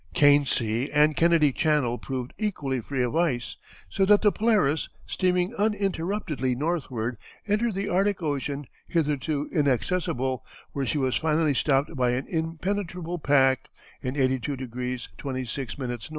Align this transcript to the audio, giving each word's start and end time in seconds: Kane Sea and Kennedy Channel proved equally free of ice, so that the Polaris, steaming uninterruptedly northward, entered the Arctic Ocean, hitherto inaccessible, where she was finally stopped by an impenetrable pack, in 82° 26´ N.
Kane 0.15 0.47
Sea 0.47 0.89
and 0.91 1.15
Kennedy 1.15 1.51
Channel 1.51 1.99
proved 1.99 2.33
equally 2.39 2.81
free 2.81 3.03
of 3.03 3.15
ice, 3.15 3.57
so 3.87 4.03
that 4.05 4.23
the 4.23 4.31
Polaris, 4.31 4.89
steaming 5.05 5.53
uninterruptedly 5.53 6.55
northward, 6.55 7.17
entered 7.47 7.75
the 7.75 7.87
Arctic 7.87 8.23
Ocean, 8.23 8.65
hitherto 8.87 9.47
inaccessible, 9.51 10.43
where 10.71 10.87
she 10.87 10.97
was 10.97 11.17
finally 11.17 11.53
stopped 11.53 11.95
by 11.95 12.13
an 12.13 12.25
impenetrable 12.29 13.19
pack, 13.19 13.67
in 14.01 14.15
82° 14.15 15.07
26´ 15.19 15.79
N. 15.91 15.99